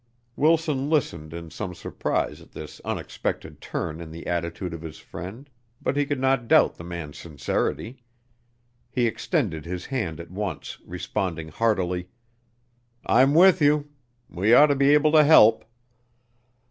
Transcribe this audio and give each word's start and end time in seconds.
Wilson 0.35 0.89
listened 0.89 1.31
in 1.31 1.51
some 1.51 1.75
surprise 1.75 2.41
at 2.41 2.53
this 2.53 2.81
unexpected 2.83 3.61
turn 3.61 4.01
in 4.01 4.09
the 4.09 4.25
attitude 4.25 4.73
of 4.73 4.81
his 4.81 4.97
friend, 4.97 5.47
but 5.79 5.95
he 5.95 6.07
could 6.07 6.19
not 6.19 6.47
doubt 6.47 6.73
the 6.73 6.83
man's 6.83 7.19
sincerity. 7.19 8.01
He 8.89 9.05
extended 9.05 9.63
his 9.65 9.85
hand 9.85 10.19
at 10.19 10.31
once, 10.31 10.79
responding 10.87 11.49
heartily, 11.49 12.07
"I'm 13.05 13.35
with 13.35 13.61
you. 13.61 13.91
We 14.27 14.55
ought 14.55 14.67
to 14.73 14.75
be 14.75 14.89
able 14.95 15.11
to 15.11 15.23
help." 15.23 15.65